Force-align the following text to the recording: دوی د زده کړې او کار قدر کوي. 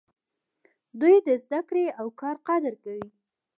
دوی 0.99 1.15
د 1.27 1.29
زده 1.43 1.59
کړې 1.69 1.85
او 1.99 2.07
کار 2.21 2.35
قدر 2.47 2.73
کوي. 2.83 3.07